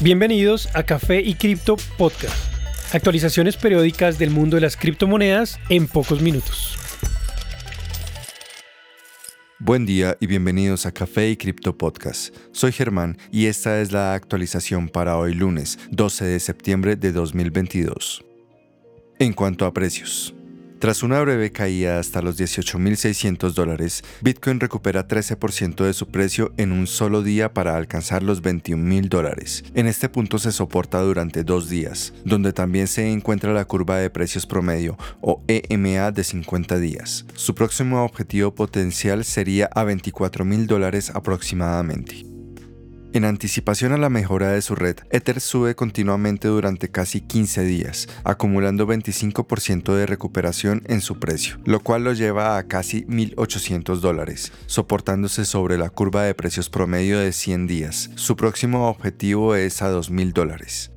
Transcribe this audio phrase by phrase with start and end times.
[0.00, 2.54] Bienvenidos a Café y Cripto Podcast.
[2.94, 6.78] Actualizaciones periódicas del mundo de las criptomonedas en pocos minutos.
[9.58, 12.32] Buen día y bienvenidos a Café y Cripto Podcast.
[12.52, 18.24] Soy Germán y esta es la actualización para hoy lunes 12 de septiembre de 2022.
[19.18, 20.32] En cuanto a precios.
[20.78, 26.70] Tras una breve caída hasta los 18.600 dólares, Bitcoin recupera 13% de su precio en
[26.70, 29.64] un solo día para alcanzar los 21.000 dólares.
[29.74, 34.08] En este punto se soporta durante dos días, donde también se encuentra la curva de
[34.08, 37.26] precios promedio o EMA de 50 días.
[37.34, 42.27] Su próximo objetivo potencial sería a 24.000 dólares aproximadamente.
[43.14, 48.06] En anticipación a la mejora de su red, Ether sube continuamente durante casi 15 días,
[48.22, 54.52] acumulando 25% de recuperación en su precio, lo cual lo lleva a casi 1.800 dólares,
[54.66, 58.10] soportándose sobre la curva de precios promedio de 100 días.
[58.14, 60.90] Su próximo objetivo es a 2.000 dólares.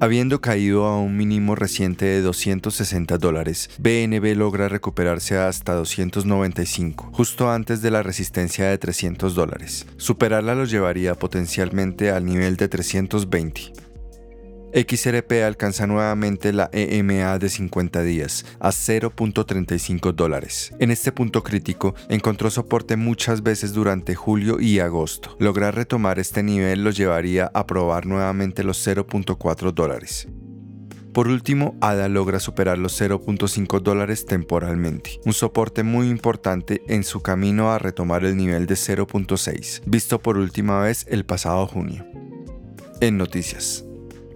[0.00, 7.50] Habiendo caído a un mínimo reciente de 260 dólares, BNB logra recuperarse hasta 295, justo
[7.50, 9.86] antes de la resistencia de 300 dólares.
[9.98, 13.91] Superarla lo llevaría potencialmente al nivel de 320.
[14.74, 20.72] XRP alcanza nuevamente la EMA de 50 días a 0.35 dólares.
[20.78, 25.36] En este punto crítico encontró soporte muchas veces durante julio y agosto.
[25.38, 30.28] Lograr retomar este nivel lo llevaría a probar nuevamente los 0.4 dólares.
[31.12, 37.20] Por último, ADA logra superar los 0.5 dólares temporalmente, un soporte muy importante en su
[37.20, 42.06] camino a retomar el nivel de 0.6, visto por última vez el pasado junio.
[43.02, 43.84] En noticias.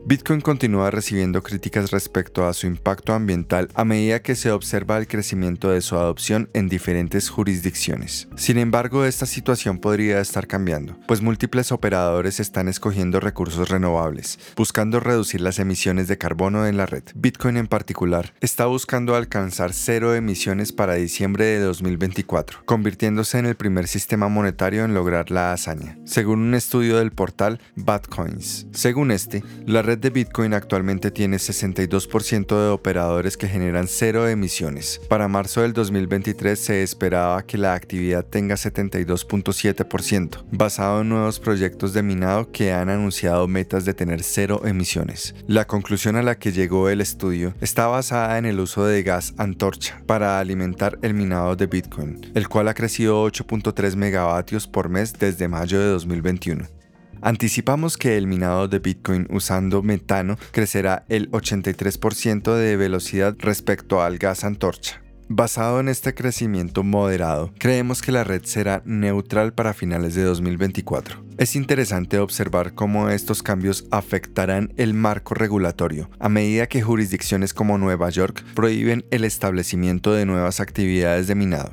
[0.08, 5.08] Bitcoin continúa recibiendo críticas respecto a su impacto ambiental a medida que se observa el
[5.08, 8.28] crecimiento de su adopción en diferentes jurisdicciones.
[8.36, 15.00] Sin embargo, esta situación podría estar cambiando, pues múltiples operadores están escogiendo recursos renovables, buscando
[15.00, 17.02] reducir las emisiones de carbono en la red.
[17.16, 23.56] Bitcoin en particular está buscando alcanzar cero emisiones para diciembre de 2024, convirtiéndose en el
[23.56, 28.68] primer sistema monetario en lograr la hazaña, según un estudio del portal Batcoins.
[28.70, 35.00] Según este, la red de Bitcoin actualmente tiene 62% de operadores que generan cero emisiones.
[35.08, 41.92] Para marzo del 2023 se esperaba que la actividad tenga 72.7%, basado en nuevos proyectos
[41.92, 45.34] de minado que han anunciado metas de tener cero emisiones.
[45.46, 49.34] La conclusión a la que llegó el estudio está basada en el uso de gas
[49.38, 55.12] antorcha para alimentar el minado de Bitcoin, el cual ha crecido 8.3 megavatios por mes
[55.18, 56.75] desde mayo de 2021.
[57.22, 64.18] Anticipamos que el minado de Bitcoin usando metano crecerá el 83% de velocidad respecto al
[64.18, 65.02] gas antorcha.
[65.28, 71.24] Basado en este crecimiento moderado, creemos que la red será neutral para finales de 2024.
[71.36, 77.76] Es interesante observar cómo estos cambios afectarán el marco regulatorio a medida que jurisdicciones como
[77.76, 81.72] Nueva York prohíben el establecimiento de nuevas actividades de minado.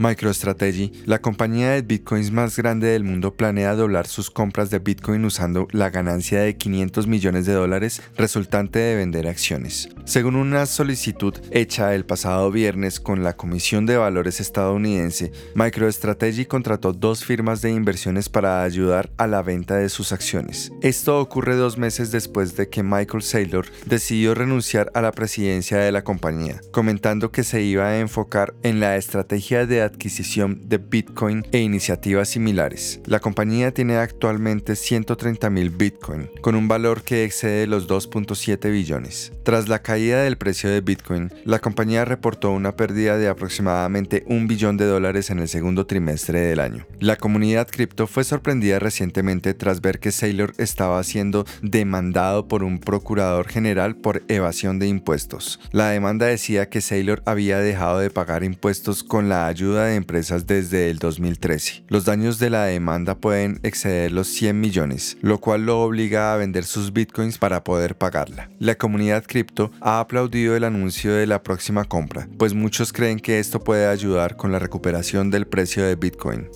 [0.00, 5.26] MicroStrategy, la compañía de bitcoins más grande del mundo, planea doblar sus compras de bitcoin
[5.26, 9.90] usando la ganancia de 500 millones de dólares resultante de vender acciones.
[10.06, 16.94] Según una solicitud hecha el pasado viernes con la Comisión de Valores estadounidense, MicroStrategy contrató
[16.94, 20.72] dos firmas de inversiones para ayudar a la venta de sus acciones.
[20.80, 25.92] Esto ocurre dos meses después de que Michael Saylor decidió renunciar a la presidencia de
[25.92, 31.46] la compañía, comentando que se iba a enfocar en la estrategia de adquisición de Bitcoin
[31.52, 33.00] e iniciativas similares.
[33.06, 39.32] La compañía tiene actualmente 130.000 Bitcoin, con un valor que excede los 2.7 billones.
[39.42, 44.46] Tras la caída del precio de Bitcoin, la compañía reportó una pérdida de aproximadamente un
[44.46, 46.86] billón de dólares en el segundo trimestre del año.
[46.98, 52.78] La comunidad cripto fue sorprendida recientemente tras ver que Saylor estaba siendo demandado por un
[52.78, 55.60] procurador general por evasión de impuestos.
[55.72, 60.46] La demanda decía que Saylor había dejado de pagar impuestos con la ayuda de empresas
[60.46, 61.84] desde el 2013.
[61.88, 66.36] Los daños de la demanda pueden exceder los 100 millones, lo cual lo obliga a
[66.36, 68.50] vender sus bitcoins para poder pagarla.
[68.58, 73.38] La comunidad cripto ha aplaudido el anuncio de la próxima compra, pues muchos creen que
[73.38, 76.48] esto puede ayudar con la recuperación del precio de bitcoin.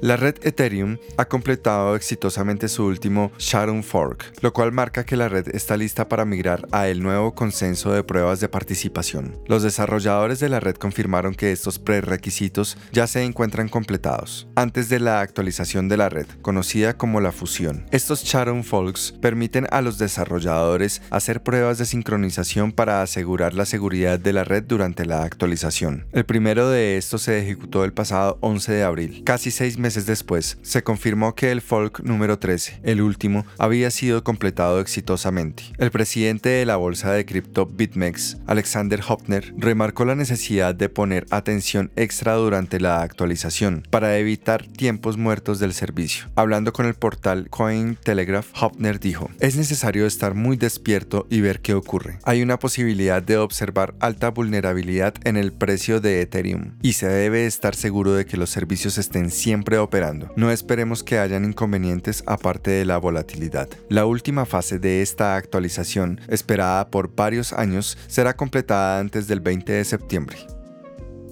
[0.00, 5.28] La red Ethereum ha completado exitosamente su último Shadow Fork, lo cual marca que la
[5.28, 9.38] red está lista para migrar a el nuevo consenso de pruebas de participación.
[9.46, 15.00] Los desarrolladores de la red confirmaron que estos prerequisitos ya se encuentran completados antes de
[15.00, 17.86] la actualización de la red, conocida como la fusión.
[17.90, 24.18] Estos Shadow Forks permiten a los desarrolladores hacer pruebas de sincronización para asegurar la seguridad
[24.18, 26.06] de la red durante la actualización.
[26.12, 30.82] El primero de estos se ejecutó el pasado 11 de abril, casi seis después, se
[30.82, 35.64] confirmó que el Folk número 13, el último, había sido completado exitosamente.
[35.76, 41.26] El presidente de la bolsa de cripto BitMEX, Alexander Hopner, remarcó la necesidad de poner
[41.28, 46.30] atención extra durante la actualización para evitar tiempos muertos del servicio.
[46.34, 51.74] Hablando con el portal Cointelegraph, Hopner dijo, es necesario estar muy despierto y ver qué
[51.74, 52.20] ocurre.
[52.22, 57.44] Hay una posibilidad de observar alta vulnerabilidad en el precio de Ethereum y se debe
[57.44, 59.30] estar seguro de que los servicios estén
[59.78, 60.30] operando.
[60.36, 63.68] No esperemos que hayan inconvenientes aparte de la volatilidad.
[63.88, 69.72] La última fase de esta actualización, esperada por varios años, será completada antes del 20
[69.72, 70.38] de septiembre.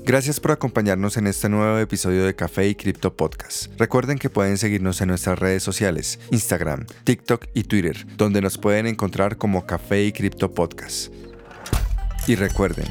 [0.04, 3.68] Gracias por acompañarnos en este nuevo episodio de Café y Cripto Podcast.
[3.78, 8.86] Recuerden que pueden seguirnos en nuestras redes sociales, Instagram, TikTok y Twitter, donde nos pueden
[8.86, 11.12] encontrar como Café y Cripto Podcast.
[12.26, 12.86] Y recuerden,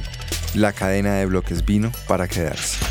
[0.56, 2.91] la cadena de bloques vino para quedarse.